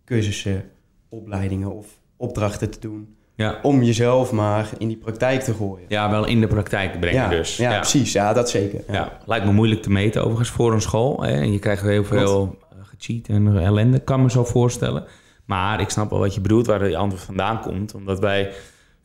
[0.09, 0.65] cursussen,
[1.09, 1.87] opleidingen of
[2.17, 3.17] opdrachten te doen.
[3.35, 3.59] Ja.
[3.63, 5.85] Om jezelf maar in die praktijk te gooien.
[5.89, 7.57] ja, wel in de praktijk brengen ja, dus.
[7.57, 8.13] ja, precies.
[8.13, 8.85] Ja, dat zeker.
[8.91, 9.19] Ja.
[9.27, 11.23] Lijkt me moeilijk te meten overigens voor een school.
[11.23, 11.33] Hè?
[11.33, 15.05] En je krijgt heel veel eh, gecheat en ellende, kan me zo voorstellen.
[15.45, 17.95] Maar ik snap wel wat je bedoelt, waar je antwoord vandaan komt.
[17.95, 18.53] Omdat wij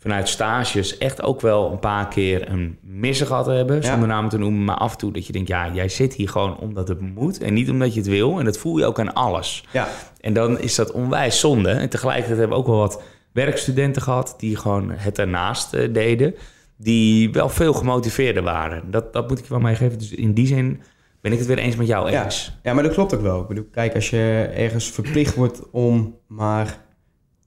[0.03, 3.75] vanuit stages echt ook wel een paar keer een missen gehad hebben.
[3.75, 3.81] Ja.
[3.81, 5.47] Zonder namen te noemen, maar af en toe dat je denkt...
[5.47, 8.39] ja, jij zit hier gewoon omdat het moet en niet omdat je het wil.
[8.39, 9.63] En dat voel je ook aan alles.
[9.71, 9.87] Ja.
[10.19, 11.69] En dan is dat onwijs zonde.
[11.69, 14.35] En tegelijkertijd hebben we ook wel wat werkstudenten gehad...
[14.37, 16.35] die gewoon het ernaast eh, deden.
[16.77, 18.91] Die wel veel gemotiveerder waren.
[18.91, 19.97] Dat, dat moet ik je wel meegeven.
[19.97, 20.81] Dus in die zin
[21.21, 22.23] ben ik het weer eens met jou Ja.
[22.23, 22.57] eens.
[22.63, 23.41] ja, maar dat klopt ook wel.
[23.41, 26.77] Ik bedoel, kijk, als je ergens verplicht wordt om maar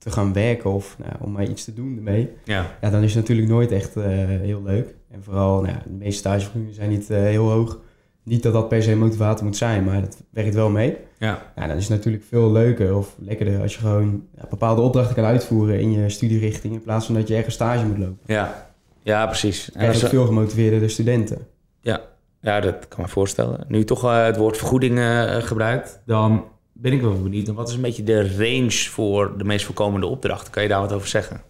[0.07, 3.13] te gaan werken of nou, om maar iets te doen ermee, Ja, ja, dan is
[3.13, 4.95] het natuurlijk nooit echt eh, heel leuk.
[5.11, 7.79] En vooral, nou, ja, de meeste stagevergoedingen zijn niet eh, heel hoog.
[8.23, 10.97] Niet dat dat per se motivator moet zijn, maar dat werkt wel mee.
[11.17, 14.81] ja, Ja, dan is het natuurlijk veel leuker of lekkerder als je gewoon ja, bepaalde
[14.81, 18.17] opdrachten kan uitvoeren in je studierichting in plaats van dat je ergens stage moet lopen.
[18.25, 18.69] ja.
[19.03, 19.71] ja precies.
[19.71, 21.47] En Er dat is- veel gemotiveerde studenten.
[21.81, 22.01] Ja,
[22.41, 23.65] ja, dat kan me voorstellen.
[23.67, 26.43] Nu je toch eh, het woord vergoeding eh, gebruikt, dan
[26.81, 27.47] ben ik wel benieuwd.
[27.47, 30.51] Wat is een beetje de range voor de meest voorkomende opdrachten?
[30.51, 31.41] Kan je daar wat over zeggen?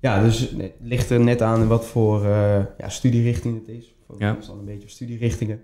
[0.00, 3.94] Ja, dus het ligt er net aan wat voor eh, ja, studierichting het is.
[4.06, 4.36] Focus Ja.
[4.46, 5.60] dan een beetje op studierichtingen.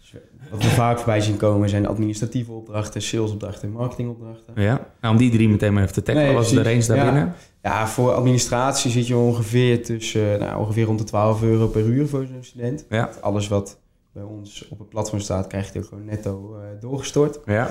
[0.00, 0.14] Dus
[0.50, 4.62] wat we vaak voorbij zien komen zijn administratieve opdrachten, salesopdrachten en marketingopdrachten.
[4.62, 4.90] Ja.
[5.00, 6.26] Nou, om die drie meteen maar even te tackelen.
[6.26, 7.34] Nee, Wat is de range daarbinnen?
[7.62, 12.08] Ja, voor administratie zit je ongeveer tussen, nou, ongeveer rond de 12 euro per uur
[12.08, 12.86] voor zo'n student.
[12.88, 13.10] Ja.
[13.20, 13.78] Alles wat
[14.12, 17.38] bij ons op het platform staat, krijg je ook gewoon netto eh, doorgestort.
[17.44, 17.70] Ja.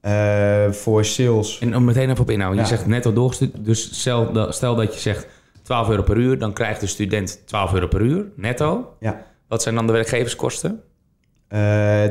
[0.00, 2.64] Eh, voor sales, En om meteen even op inhouden.
[2.64, 2.76] Je Ja.
[2.76, 3.64] zegt netto doorgestuurd.
[3.64, 5.26] Dus stel, dat- stel dat je zegt
[5.62, 6.38] 12 euro per uur.
[6.38, 8.96] Dan krijgt de student 12 euro per uur netto.
[9.00, 9.26] Ja.
[9.48, 10.82] Wat zijn dan de werkgeverskosten?
[11.48, 11.58] eh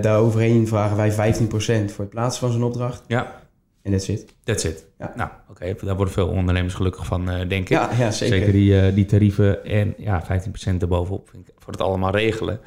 [0.01, 3.03] daar overheen vragen wij 15% voor het plaatsen van zo'n opdracht.
[3.07, 3.41] Ja,
[3.81, 4.33] En that's it.
[4.43, 4.85] that's it.
[4.97, 5.13] Ja.
[5.15, 5.75] Nou, oké.
[5.85, 7.69] Daar worden veel ondernemers gelukkig van, eh, denk ik.
[7.69, 8.37] Ja, ja zeker.
[8.37, 12.59] Zeker die, eh, die tarieven en ja, 15% erbovenop vind ik, voor het allemaal regelen.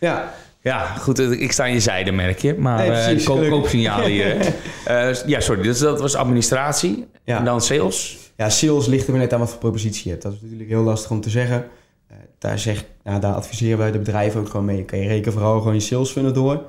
[0.00, 0.32] Ja,
[0.66, 2.54] Ja, goed, eh, ik sta aan je zijde, merk je.
[2.58, 4.38] Maar Nee, eh koop, koopsignalen hier.
[4.38, 4.48] hè.
[5.10, 7.06] Eh, ja, sorry, dus dat was administratie.
[7.24, 7.38] Ja.
[7.38, 8.18] En dan sales.
[8.36, 10.22] ja, sales ligt er maar net aan wat voor propositie je hebt.
[10.22, 11.66] Dat is natuurlijk heel lastig om te zeggen.
[12.38, 14.80] Daar, zeg, nou, daar adviseren wij de bedrijven ook gewoon mee.
[14.80, 16.62] Oké, reken vooral gewoon je sales funnel door.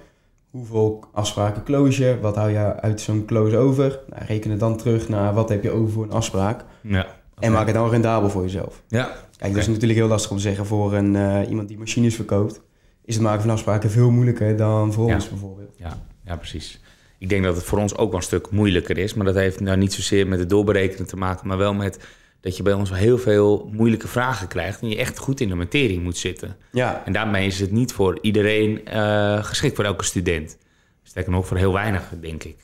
[0.51, 2.17] Hoeveel afspraken close je?
[2.21, 3.99] Wat hou je uit zo'n close over?
[4.09, 6.63] Nou, reken het dan terug naar wat heb je over voor een afspraak.
[6.81, 7.05] Ja.
[7.39, 8.81] En maak het dan rendabel voor jezelf.
[8.87, 12.15] Ja, Kijk, dat is natuurlijk heel lastig om te zeggen voor een, iemand die machines
[12.15, 12.61] verkoopt.
[13.07, 15.13] Is het maken van afspraken veel moeilijker dan voor Ja.
[15.15, 15.75] ons bijvoorbeeld.
[15.77, 16.79] ja, ja, precies.
[17.17, 19.13] Ik denk dat het voor ons ook wel een stuk moeilijker is.
[19.13, 21.99] Maar dat heeft nou niet zozeer met het doorberekenen te maken, maar wel met
[22.41, 24.81] dat je bij ons wel heel veel moeilijke vragen krijgt.
[24.81, 26.55] En je echt goed in de materie moet zitten.
[26.71, 30.57] Ja, En daarmee is het niet voor iedereen eh, geschikt voor elke student.
[31.03, 32.57] Sterker nog, voor heel weinig, denk ik.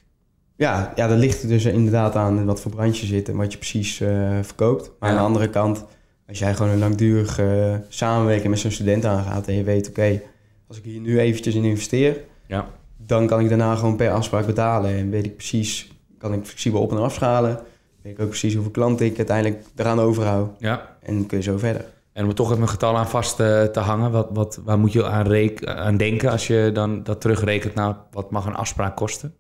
[0.56, 3.51] Ja, ja, dat ligt er dus inderdaad aan wat voor branche je zit en wat
[3.51, 4.91] je precies eh, verkoopt.
[4.99, 5.86] Maar aan de andere kant,
[6.27, 10.21] als jij gewoon een langdurige eh, samenwerking met zo'n student aangaat en je weet, oké,
[10.67, 12.67] als ik hier nu eventjes in investeer, Ja.
[12.97, 14.95] dan kan ik daarna gewoon per afspraak betalen.
[14.97, 17.60] En weet ik precies, kan ik flexibel op- en afschalen.
[18.02, 20.56] Weet ik ook precies hoeveel klanten ik uiteindelijk eraan overhoud.
[20.60, 20.97] ja.
[21.02, 21.86] En kun je zo verder.
[22.13, 24.91] En om toch even een getal aan vast eh, te hangen, wat, wat, waar moet
[24.93, 29.34] je aan, aan denken als je dan dat terugrekent naar wat mag een afspraak kosten?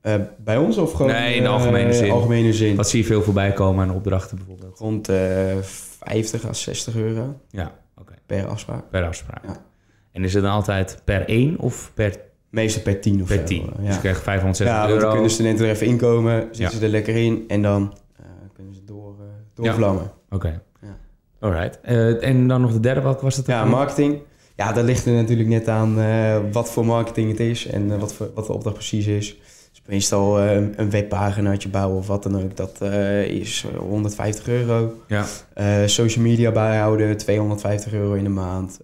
[0.00, 2.10] Eh, bij ons of gewoon Nee, in de algemene zin.
[2.10, 2.76] algemene zin.
[2.76, 4.78] Wat zie je veel voorbij komen aan opdrachten bijvoorbeeld?
[4.78, 8.14] Rond eh 50 à 60 euro Ja, oké.
[8.26, 8.90] per afspraak.
[8.90, 9.44] Per afspraak.
[9.44, 9.66] Ja.
[10.12, 12.16] En is het dan altijd per één of per,
[12.50, 13.62] Meestal per 10 of per zo, tien?
[13.62, 13.92] eh, Dus Ja.
[13.92, 15.12] je krijgt 560 Ja, want dan euro.
[15.12, 16.70] kunnen studenten er even inkomen, zitten Ja.
[16.70, 20.10] ze er lekker in en dan eh, kunnen ze door, eh doorvlammen.
[20.30, 20.60] Oké.
[20.80, 20.96] Ja.
[21.40, 21.80] Alright.
[22.20, 23.46] En dan nog de derde, welke was het?
[23.46, 24.18] Ja, marketing.
[24.56, 25.94] Ja, dat ligt er natuurlijk net aan
[26.52, 29.38] wat voor marketing het is en wat, voor, wat de opdracht precies is.
[29.70, 32.80] Dus meestal een webpaginaatje bouwen of wat dan ook, dat
[33.26, 34.92] is eh, 150 euro.
[35.06, 35.24] Ja.
[35.86, 38.80] Social media bijhouden, 250 euro in de maand.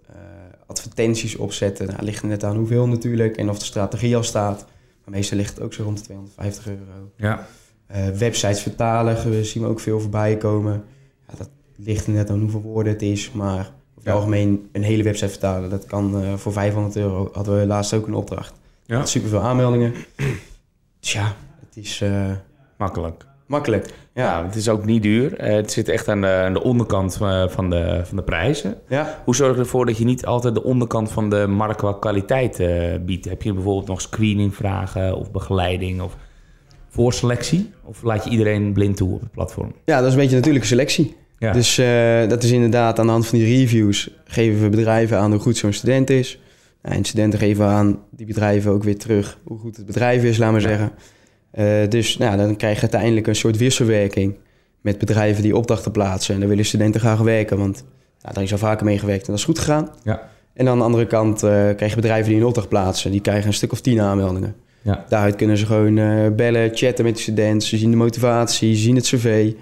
[0.74, 4.66] Advertenties opzetten, nou, ligt er net aan hoeveel natuurlijk en of de strategie al staat.
[5.04, 7.10] Maar meestal ligt het ook zo rond de 250 euro.
[7.16, 7.46] Ja.
[7.87, 10.84] Eh, websites vertalen we zien we ook veel voorbij komen.
[11.28, 14.12] Ja, dat ligt er net aan hoeveel woorden het is, maar over het Ja.
[14.12, 17.28] algemeen een hele website vertalen, dat kan eh, voor 500 euro.
[17.32, 18.54] Hadden we laatst ook een opdracht.
[18.87, 19.04] Ja.
[19.06, 19.92] Super veel aanmeldingen.
[21.00, 21.34] Dus ja,
[21.66, 22.30] het is eh,
[22.78, 23.26] Makkelijk.
[23.46, 23.87] Makkelijk.
[24.14, 24.44] Ja, Ja.
[24.46, 25.37] het is ook niet duur.
[25.38, 28.74] Eh, het zit echt aan de, aan de onderkant eh, van, de, van de prijzen.
[28.88, 29.18] Ja.
[29.24, 32.61] Hoe zorg je ervoor dat je niet altijd de onderkant van de markt qua kwaliteit
[32.61, 33.24] eh, biedt?
[33.28, 36.16] Heb je bijvoorbeeld nog screeningvragen of begeleiding of
[36.88, 37.72] voorselectie?
[37.85, 39.72] Of laat je iedereen blind toe op het platform?
[39.85, 41.16] ja, dat is een beetje natuurlijke selectie.
[41.38, 41.52] Ja.
[41.52, 41.76] Dus
[42.28, 45.57] dat is inderdaad aan de hand van die reviews geven we bedrijven aan hoe goed
[45.57, 46.38] zo'n student is.
[46.80, 50.52] En studenten geven aan die bedrijven ook weer terug hoe goed het bedrijf is, laat
[50.52, 50.92] maar Ja.
[51.54, 54.36] Eh, dus nou, dan krijg je uiteindelijk een soort wisselwerking
[54.80, 56.34] met bedrijven die opdrachten plaatsen.
[56.34, 57.84] En daar willen studenten graag werken, want
[58.20, 59.88] nou, daar is al vaker mee gewerkt en dat is goed gegaan.
[60.02, 60.30] Ja.
[60.54, 63.10] En aan de andere kant eh, krijg je bedrijven die een opdracht plaatsen.
[63.10, 64.54] Die krijgen een stuk of tien aanmeldingen.
[64.82, 65.04] Ja.
[65.08, 67.64] Daaruit kunnen ze gewoon eh, bellen, chatten met de student.
[67.64, 69.52] Ze zien de motivatie, ze zien het cv.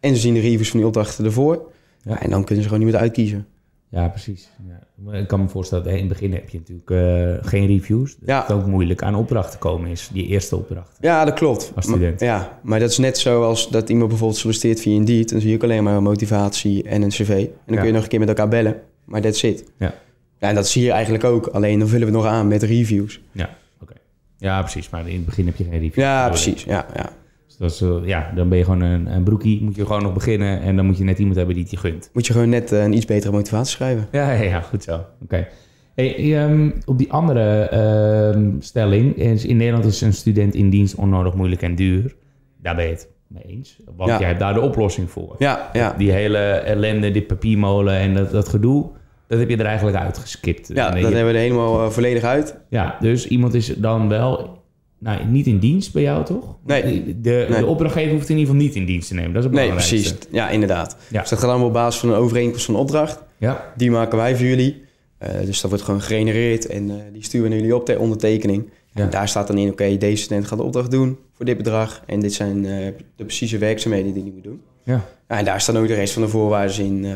[0.00, 1.54] En ze zien de reviews van die opdrachten ervoor.
[2.02, 2.12] Ja.
[2.12, 3.46] Ja, en dan kunnen ze gewoon niet meer uitkiezen.
[3.88, 4.50] Ja, precies.
[4.68, 4.85] Ja.
[4.96, 8.16] Maar Ik kan me voorstellen dat in het begin heb je natuurlijk eh, geen reviews.
[8.18, 8.40] Dat Ja.
[8.40, 10.96] het ook moeilijk aan opdrachten komen is, die eerste opdracht.
[11.00, 11.72] Ja, dat klopt.
[11.74, 12.20] Als student.
[12.20, 15.30] Maar, ja, maar dat is net zoals dat iemand bijvoorbeeld solliciteert via Indeed.
[15.30, 17.28] Dan zie je ook alleen maar een motivatie en een cv.
[17.28, 17.76] En dan Ja.
[17.76, 18.80] kun je nog een keer met elkaar bellen.
[19.04, 19.64] Maar that's it.
[19.78, 19.94] Ja.
[20.38, 20.48] ja.
[20.48, 21.46] En dat zie je eigenlijk ook.
[21.46, 23.20] Alleen dan vullen we het nog aan met reviews.
[23.32, 23.50] Ja,
[23.82, 23.92] oké.
[24.38, 24.90] Ja, precies.
[24.90, 25.94] Maar in het begin heb je geen reviews.
[25.94, 26.64] Ja, precies.
[26.64, 27.10] Ja, ja.
[27.58, 30.02] Dus dat is, eh, ja, dan ben je gewoon een, een broekie, moet je gewoon
[30.02, 30.60] nog beginnen.
[30.60, 32.10] En dan moet je net iemand hebben die het je gunt.
[32.12, 34.06] Moet je gewoon net eh, een iets betere motivatie schrijven.
[34.12, 35.00] Ja, ja, ja goed zo.
[35.22, 35.46] Oké.
[35.94, 40.94] Hey, ehm, op die andere ehm, stelling, is in Nederland is een student in dienst
[40.94, 42.14] onnodig moeilijk en duur.
[42.62, 43.76] Daar ben je het mee eens.
[43.96, 44.18] Want Ja.
[44.18, 45.34] jij hebt daar de oplossing voor.
[45.38, 45.94] Ja, ja.
[45.98, 48.88] Die hele ellende, dit papiermolen en dat, dat gedoe,
[49.28, 50.68] dat heb je er eigenlijk uitgeskipt.
[50.74, 52.58] Ja, Nee, dat je- hebben we er helemaal eh, volledig uit.
[52.68, 54.62] ja, dus iemand is dan wel
[54.98, 56.56] nou, niet in dienst bij jou, toch?
[56.66, 56.82] Nee.
[57.04, 57.60] De, de, Nee.
[57.60, 59.32] de opdrachtgever hoeft in ieder geval niet in dienst te nemen.
[59.32, 60.14] Dat is het Nee, precies.
[60.30, 60.96] Ja, inderdaad.
[61.10, 61.20] Ja.
[61.20, 63.22] Dus dat gaat allemaal op basis van een overeenkomst van opdracht.
[63.38, 64.84] Ja, Die maken wij voor jullie.
[65.18, 68.70] Eh, dus dat wordt gewoon gegenereerd en eh, die sturen jullie op ter ondertekening.
[68.94, 69.02] Ja.
[69.02, 72.02] En daar staat dan in, oké, deze student gaat de opdracht doen voor dit bedrag.
[72.06, 74.60] En dit zijn eh, de precieze werkzaamheden die hij moet doen.
[74.82, 75.04] ja.
[75.28, 77.06] Ja, en daar staan ook de rest van de voorwaarden in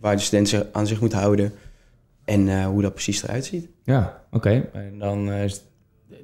[0.00, 1.52] waar de student zich aan zich moet houden.
[2.24, 3.68] En hoe dat precies eruit ziet.
[3.84, 4.68] Ja, oké.
[4.72, 5.62] En dan is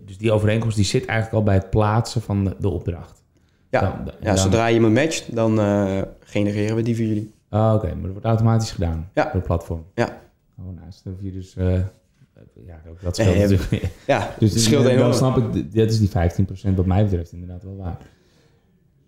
[0.04, 3.22] dus die overeenkomst die zit eigenlijk al bij het plaatsen van de, de opdracht.
[3.70, 7.32] Ja, Dan- ja dan- zodra je iemand matcht, dan eh, genereren we die voor jullie.
[7.48, 9.22] Ah, oké, maar dat wordt automatisch gedaan Ja.
[9.24, 9.84] door het platform.
[9.94, 10.20] Ja.
[10.58, 11.00] Oh, nice.
[11.04, 11.56] Dan hoef je dus...
[11.56, 11.72] eh,
[12.66, 13.92] ja, ook dat Nee, scheelt heb- natuurlijk.
[14.06, 15.12] Ja, Dus het scheelt dan enorm.
[15.12, 17.96] snap ik, dat is die 15% wat mij betreft inderdaad wel waar.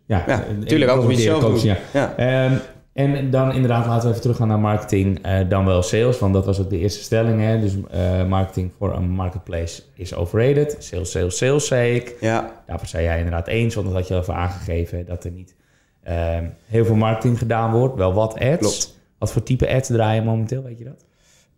[0.07, 1.77] Ja, Ja, en- tuurlijk, en anders moet je het zelf ja.
[2.17, 2.61] Ja.
[2.97, 6.47] En dan inderdaad, laten we even teruggaan naar marketing, eh, dan wel sales, want dat
[6.47, 7.41] was ook de eerste stelling.
[7.41, 7.61] Hè?
[7.61, 10.77] Dus eh, marketing voor een marketplace is overrated.
[10.79, 12.17] Sales, sales, sales, zei ik.
[12.21, 15.31] ja, Daarvoor zei jij inderdaad eens, want dat had je al even aangegeven dat er
[15.31, 15.55] niet
[16.03, 17.97] ehm, heel veel marketing gedaan wordt.
[17.97, 18.59] Wel wat ads.
[18.59, 18.99] Klopt.
[19.19, 21.05] Wat voor type ads draaien momenteel, weet je dat?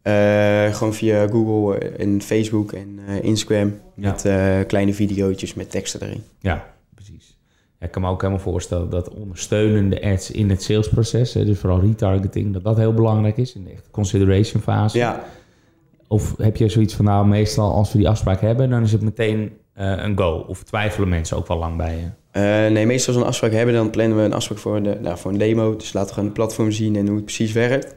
[0.03, 3.81] Eh, gewoon via Google en Facebook en Instagram.
[3.95, 4.11] Ja.
[4.11, 6.23] Met kleine videootjes met teksten erin.
[6.41, 6.67] Ja,
[7.81, 11.81] ik kan me ook helemaal voorstellen dat ondersteunende ads in het salesproces, hè, dus vooral
[11.81, 14.99] retargeting, dat dat heel belangrijk is in de echte consideration fase.
[14.99, 15.25] Ja,
[16.09, 19.03] Of heb je zoiets van, nou, meestal als we die afspraak hebben, dan is het
[19.03, 20.45] meteen eh, een go.
[20.49, 22.07] Of twijfelen mensen ook wel lang bij je?
[22.31, 24.99] Eh, nee, meestal als we een afspraak hebben, dan plannen we een afspraak voor, de,
[25.01, 25.77] nou, voor een demo.
[25.77, 27.95] Dus laten we gewoon het platform zien en hoe het precies werkt.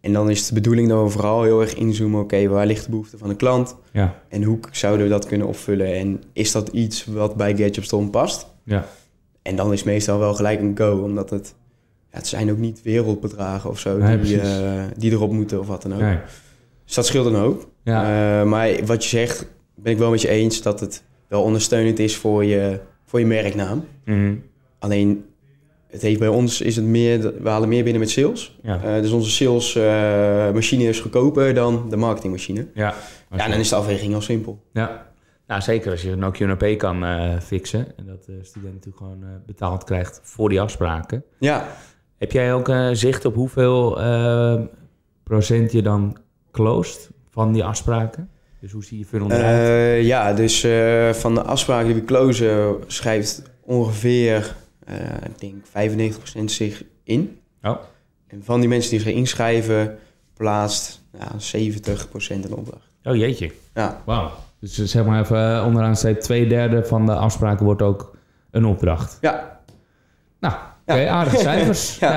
[0.00, 2.20] En dan is het de bedoeling dat we vooral heel erg inzoomen.
[2.20, 3.76] Oké, waar ligt de behoefte van de klant?
[3.92, 5.94] Ja, En hoe zouden we dat kunnen opvullen?
[5.94, 8.46] En is dat iets wat bij GetJobStorm past?
[8.64, 8.86] ja,
[9.44, 11.54] En dan is meestal wel gelijk een go, omdat het...
[12.10, 15.66] Ja, het zijn ook niet wereldbedragen of zo Nee, die, eh, die erop moeten of
[15.66, 16.00] wat dan ook.
[16.00, 16.18] nee.
[16.84, 17.68] Dus dat scheelt hoop.
[17.84, 18.02] ja,
[18.40, 21.98] Eh, maar wat je zegt, ben ik wel met je eens dat het wel ondersteunend
[21.98, 23.84] is voor je, voor je merknaam.
[24.04, 24.34] Mhm.
[24.78, 25.24] Alleen,
[25.88, 28.58] het heeft bij ons is het meer, we halen meer binnen met sales.
[28.62, 32.66] ja, Eh, dus onze salesmachine is goedkoper dan de marketingmachine.
[32.74, 32.94] ja.
[33.30, 34.58] Ja, en dan is de afweging heel simpel.
[34.72, 35.12] Ja.
[35.46, 39.22] Nou, zeker als je een QNAP kan eh, fixen en dat de student natuurlijk gewoon
[39.22, 41.24] eh, betaald krijgt voor die afspraken.
[41.38, 41.66] Ja,
[42.16, 44.60] Heb jij ook eh, zicht op hoeveel eh,
[45.22, 46.16] procent je dan
[46.52, 48.28] closed van die afspraken?
[48.60, 49.68] Dus hoe zie je funnel eruit?
[49.68, 54.54] Eh, ja dus eh, van de afspraken die we closen schrijft ongeveer,
[54.84, 57.38] eh, ik denk 95% zich in.
[57.62, 57.76] Oh.
[58.26, 59.98] En van die mensen die zich inschrijven,
[60.34, 62.90] plaatst ja, 70% een opdracht.
[63.04, 64.30] oh jeetje, Ja, wauw.
[64.64, 68.16] Dus eh, zeg maar even eh, onderaan staat twee derde van de afspraken wordt ook
[68.50, 69.18] een opdracht.
[69.20, 69.60] ja,
[70.40, 70.54] Nou,
[70.86, 71.98] oké, aardige cijfers.
[71.98, 72.10] ja.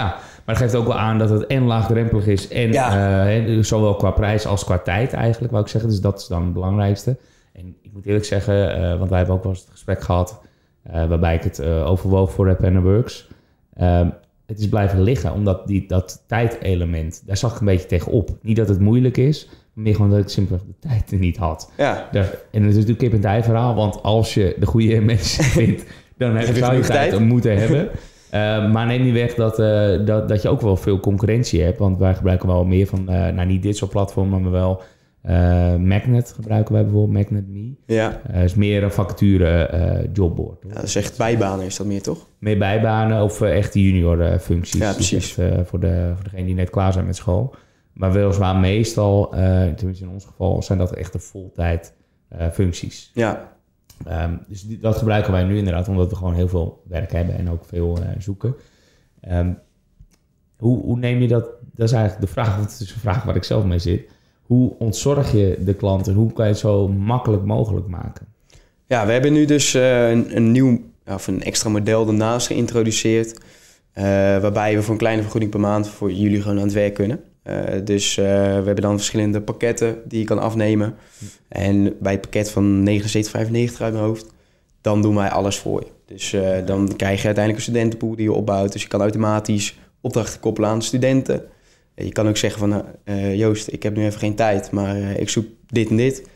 [0.45, 2.89] Maar dat geeft ook wel aan dat het en laagdrempelig is en Ja.
[2.89, 5.89] eh, hè, zowel qua prijs als qua tijd eigenlijk, wou ik zeggen.
[5.89, 7.17] Dus dat is dan het belangrijkste.
[7.53, 10.41] En ik moet eerlijk zeggen, want wij hebben ook wel eens het gesprek gehad
[10.83, 13.27] eh, waarbij ik het overwoog voor Rap and Works.
[13.73, 14.09] Ehm,
[14.45, 18.29] het is blijven liggen, omdat die, dat tijdelement, daar zag ik een beetje tegenop.
[18.41, 21.71] Niet dat het moeilijk is, meer gewoon dat ik simpelweg de tijd er niet had.
[21.77, 22.09] ja.
[22.11, 25.43] Daar, en het is natuurlijk kip en ei verhaal, want als je de goede mensen
[25.59, 25.83] vindt,
[26.17, 27.89] dan heb je zou je tijd moeten hebben.
[28.29, 31.77] Eh, maar neem niet weg dat, eh, dat, dat je ook wel veel concurrentie hebt,
[31.79, 34.81] want wij gebruiken wel meer van, eh, nou niet dit soort platformen, maar wel
[35.79, 37.71] Magnet gebruiken wij bijvoorbeeld, Magnet Me.
[37.85, 38.21] Ja.
[38.43, 40.63] Is meer een vacature jobboard.
[40.67, 42.27] Ja, dat is echt bijbanen is dat meer, toch?
[42.39, 44.79] Meer bijbanen of echt die junior functies.
[44.79, 45.37] Ja, Dus precies.
[45.37, 47.55] echt, voor, de, voor degenen die net klaar zijn met school.
[47.97, 49.39] Maar weliswaar meestal, eh,
[49.73, 51.93] tenminste in ons geval, zijn dat echt de voltijd
[52.27, 53.11] eh, functies.
[53.13, 53.55] Ja.
[54.05, 57.37] Ehm, dus die- dat gebruiken wij nu inderdaad, omdat we gewoon heel veel werk hebben
[57.37, 58.55] en ook veel eh, zoeken.
[59.21, 59.51] Ehm,
[60.57, 61.43] hoe, hoe neem je dat?
[61.73, 64.09] Dat is eigenlijk de vraag, want het is een vraag waar ik zelf mee zit.
[64.41, 66.13] Hoe ontzorg je de klanten?
[66.13, 68.27] Hoe kan je het zo makkelijk mogelijk maken?
[68.85, 73.39] Ja, we hebben nu dus een, een nieuw, of een extra model ernaast geïntroduceerd.
[74.41, 77.19] waarbij we voor een kleine vergoeding per maand voor jullie gewoon aan het werk kunnen.
[77.47, 80.95] Eh, dus eh, we hebben dan verschillende pakketten die je kan afnemen.
[81.47, 84.25] En bij het pakket van 79,95 uit mijn hoofd,
[84.81, 86.15] dan doen wij alles voor je.
[86.15, 88.71] Dus eh, dan krijg je uiteindelijk een studentenpool die je opbouwt.
[88.71, 91.43] Dus je kan automatisch opdrachten koppelen aan de studenten.
[91.95, 95.29] Je kan ook zeggen van, eh, Joost, ik heb nu even geen tijd, maar ik
[95.29, 96.27] zoek dit en dit.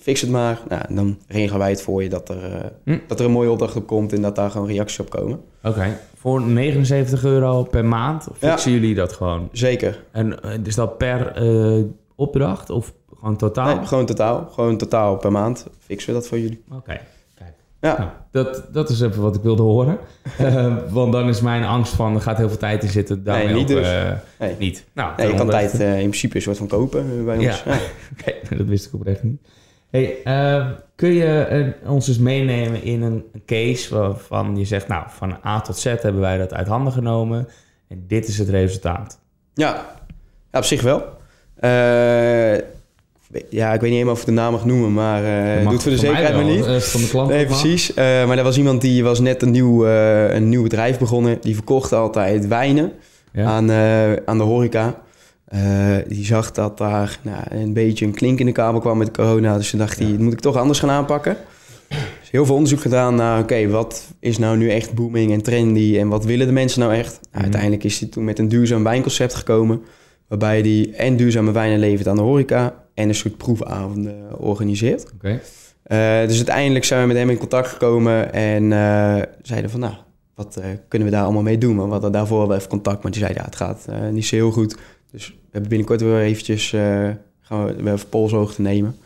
[0.00, 0.60] Fix het maar.
[0.68, 2.98] Nou, dan regelen wij het voor je dat er, eh, Hm.
[3.06, 5.40] dat er een mooie opdracht op komt en dat daar gewoon reacties op komen.
[5.62, 9.48] Oké, voor 79 euro per maand fixen jullie dat gewoon?
[9.52, 10.04] Zeker.
[10.10, 11.82] En eh, is dat per eh,
[12.14, 13.76] opdracht of gewoon totaal?
[13.76, 14.48] Nee, gewoon totaal.
[14.52, 16.62] Gewoon totaal per maand fixen we dat voor jullie.
[16.72, 17.00] Oké,
[17.34, 17.52] kijk.
[17.80, 19.98] Ja, Nou, dat, dat is even wat ik wilde horen.
[20.90, 23.24] Want dan is mijn angst van, er gaat heel veel tijd in zitten.
[23.24, 23.88] Daarmee Nee, niet ook, dus.
[24.38, 24.54] nee.
[24.58, 24.84] niet.
[24.92, 27.48] Nou, Nee, je kan tijd in principe een soort van kopen bij Ja.
[27.50, 27.62] ons.
[27.62, 27.72] Ja.
[28.18, 29.40] Oké, dat wist ik oprecht niet.
[29.90, 35.04] Hey, eh, kun je eh, ons eens meenemen in een, case waarvan je zegt, nou,
[35.08, 37.48] van A tot Z hebben wij dat uit handen genomen
[37.88, 39.18] en dit is het resultaat.
[39.54, 39.86] Ja,
[40.50, 41.04] ja op zich wel.
[41.54, 42.58] Eh,
[43.50, 45.62] ja, ik weet niet helemaal of ik de naam mag noemen, maar eh Dat doe
[45.64, 46.84] mag het voor de zekerheid maar niet.
[46.84, 47.28] van de klant.
[47.28, 47.94] Nee, precies.
[47.94, 51.38] Maar er was iemand die was net een nieuw, een nieuw bedrijf begonnen.
[51.40, 52.92] Die verkocht altijd wijnen
[53.32, 53.44] Ja.
[53.44, 53.70] aan,
[54.26, 55.00] aan de horeca.
[55.48, 59.10] Eh, die zag dat daar nou, een beetje een klink in de kabel kwam met
[59.10, 59.56] corona.
[59.56, 61.36] Dus toen dacht hij, dat moet ik toch anders gaan aanpakken.
[61.88, 65.96] Dus heel veel onderzoek gedaan naar, oké, wat is nou nu echt booming en trendy
[65.98, 67.12] en wat willen de mensen nou echt?
[67.12, 67.42] Nou, Mhm.
[67.42, 69.80] Uiteindelijk is hij toen met een duurzaam wijnconcept gekomen,
[70.28, 75.12] waarbij hij en duurzame wijnen levert aan de horeca en een soort proefavonden organiseert.
[75.14, 75.40] Oké.
[75.82, 79.94] Eh, dus uiteindelijk zijn we met hem in contact gekomen en eh, zeiden van, nou,
[80.34, 81.74] wat kunnen we daar allemaal mee doen?
[81.76, 84.36] Want we hadden daarvoor wel even contact, maar die zei, ja, het gaat niet zo
[84.36, 84.76] heel goed.
[85.10, 87.08] Dus we hebben binnenkort weer eventjes, eh,
[87.40, 88.96] gaan we even polshoogte nemen.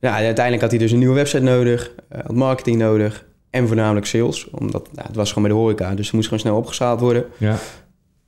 [0.00, 3.66] Ja, en uiteindelijk had hij dus een nieuwe website nodig, eh, had marketing nodig en
[3.66, 4.50] voornamelijk sales.
[4.50, 7.24] Omdat nou, het was gewoon bij de horeca, dus het moest gewoon snel opgeschaald worden.
[7.38, 7.56] Ja.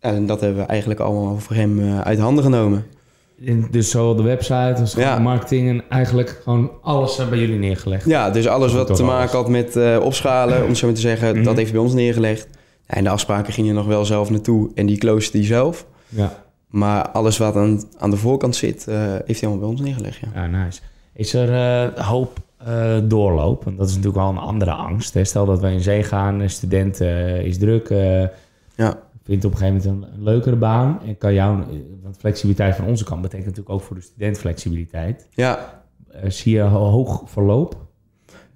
[0.01, 2.87] En dat hebben we eigenlijk allemaal voor hem eh, uit handen genomen.
[3.47, 5.17] En Dus zowel de website als Ja.
[5.17, 8.05] de marketing en eigenlijk gewoon alles eh, bij jullie neergelegd.
[8.07, 9.05] Ja, dus alles wat te alles.
[9.07, 11.45] maken had met opschalen, om het zo maar te zeggen, Mhm.
[11.45, 12.49] dat heeft hij bij ons neergelegd.
[12.87, 15.87] En de afspraken gingen nog wel zelf naartoe en die closed hij zelf.
[16.09, 16.45] Ja.
[16.69, 20.19] Maar alles wat aan, aan de voorkant zit, eh, heeft hij allemaal bij ons neergelegd.
[20.19, 20.29] Ja.
[20.35, 20.81] Ja, nice.
[21.13, 21.53] Is er
[21.95, 23.65] eh, hoop eh, doorloop?
[23.65, 25.15] Want dat is natuurlijk wel een andere angst.
[25.15, 25.25] Hè?
[25.25, 27.01] Stel dat we in zee gaan, een student
[27.45, 27.89] is druk,
[28.77, 28.99] Ja.
[29.25, 31.01] vindt op een gegeven moment een, een leukere baan.
[31.07, 31.57] En kan jou,
[32.03, 35.29] want flexibiliteit van onze kant betekent natuurlijk ook voor de student flexibiliteit.
[35.31, 35.83] Ja,
[36.27, 37.77] zie je ho- hoog verloop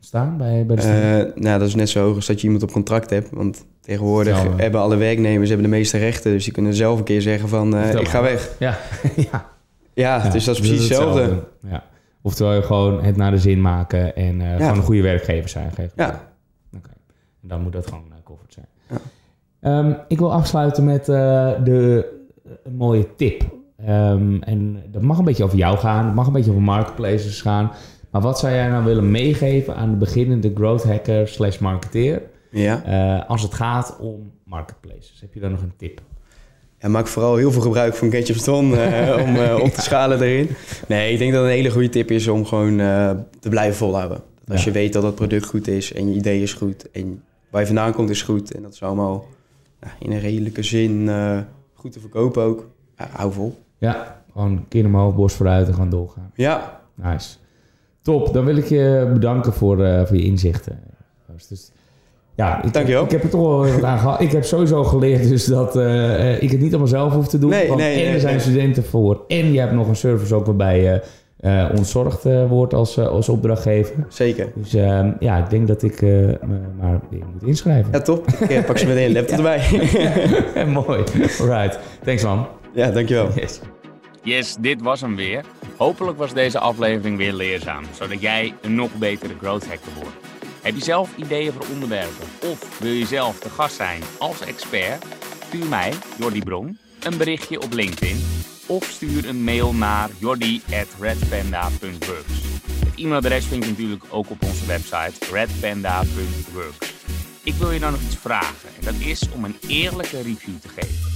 [0.04, 2.62] staan bij, bij de eh, nou, dat is net zo hoog als dat je iemand
[2.62, 3.30] op contract hebt.
[3.30, 6.32] Want tegenwoordig hebben alle werknemers hebben de meeste rechten.
[6.32, 8.56] Dus die kunnen zelf een keer zeggen van, eh, ik ga weg.
[8.58, 8.78] ja.
[9.30, 9.50] ja.
[9.94, 11.44] Ja, Ja, dus dat is precies hetzelfde.
[11.68, 11.84] Ja.
[12.22, 15.72] Oftewel gewoon het naar de zin maken en eh, gewoon een goede werkgever zijn.
[15.72, 16.08] Geef Ja,
[16.76, 16.90] Oké.
[17.42, 18.66] En dan moet dat gewoon uh, covered zijn.
[18.88, 18.98] Ja.
[19.60, 22.06] Ehm, ik wil afsluiten met eh, de,
[22.64, 23.42] een mooie tip.
[23.76, 26.04] Ehm, en dat mag een beetje over jou gaan.
[26.04, 27.70] Het mag een beetje over marketplaces gaan.
[28.12, 32.22] Maar wat zou jij nou willen meegeven aan de beginnende growth hacker slash marketeer...
[32.51, 32.83] ja.
[32.85, 35.20] eh, als het gaat om marketplaces?
[35.20, 36.01] Heb je daar nog een tip?
[36.87, 40.20] Maak vooral heel veel gebruik van Get Your Ton eh, om eh, op te schalen
[40.22, 40.48] erin.
[40.88, 42.77] Nee, ik denk dat een hele goede tip is om gewoon
[43.40, 44.22] te blijven volhouden.
[44.48, 44.66] Als Ja.
[44.66, 47.66] je weet dat het product goed is en je idee is goed en waar je
[47.66, 49.27] vandaan komt is goed en dat is allemaal
[49.81, 51.11] ja, in een redelijke zin
[51.75, 52.68] goed te verkopen ook.
[52.94, 53.59] Hou vol.
[53.79, 56.31] Ja, gewoon kin omhoog, borst vooruit en gewoon doorgaan.
[56.35, 57.37] Ja, Nice.
[58.02, 60.78] Top, dan wil ik je bedanken voor, eh, voor je inzichten.
[61.30, 61.48] Joost.
[61.48, 61.72] Dus,
[62.34, 63.04] ja, ik, Dankjewel.
[63.04, 64.20] ik heb er toch wel wat aan gehad.
[64.20, 67.38] Ik heb sowieso geleerd dus dat eh, eh, ik het niet allemaal zelf hoef te
[67.38, 67.50] doen.
[67.50, 69.24] Nee, want nee, en nee, er zijn studenten voor.
[69.28, 71.02] En je hebt nog een service ook waarbij je
[71.76, 73.94] ontzorgd wordt als, als opdrachtgever.
[74.08, 74.48] zeker.
[74.54, 77.92] Dus ehm, ja, ik denk dat ik me maar weer moet inschrijven.
[77.92, 78.26] Ja, top.
[78.28, 80.66] Ik pak ze meteen een laptop erbij.
[80.86, 81.04] Mooi.
[81.40, 81.78] Alright.
[82.04, 82.46] Thanks man.
[82.74, 83.28] ja, dankjewel.
[83.34, 83.60] Yes.
[84.22, 85.44] Yes, dit was hem weer.
[85.76, 90.16] Hopelijk was deze aflevering weer leerzaam, zodat jij een nog betere growth hacker wordt.
[90.62, 95.04] Heb je zelf ideeën voor onderwerpen of wil je zelf de gast zijn als expert?
[95.46, 98.24] Stuur mij, Jordi Bron, een berichtje op LinkedIn
[98.66, 102.42] of stuur een mail naar jordi.redpanda.works.
[102.85, 106.92] Het e-mailadres vind je natuurlijk ook op onze website redpanda.works.
[107.42, 110.68] Ik wil je dan nog iets vragen en dat is om een eerlijke review te
[110.68, 111.12] geven.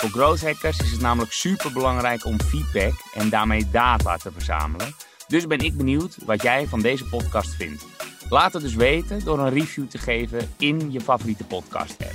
[0.00, 4.94] Voor growth hackers is het namelijk super belangrijk om feedback en daarmee data te verzamelen.
[5.28, 7.86] Dus ben ik benieuwd wat jij van deze podcast vindt.
[8.28, 12.14] Laat het dus weten door een review te geven in je favoriete podcast app.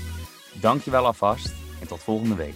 [0.53, 2.55] Dankjewel alvast en tot volgende week.